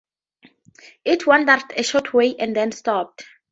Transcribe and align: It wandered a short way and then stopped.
It 1.05 1.27
wandered 1.27 1.61
a 1.77 1.83
short 1.83 2.11
way 2.11 2.35
and 2.35 2.55
then 2.55 2.71
stopped. 2.71 3.23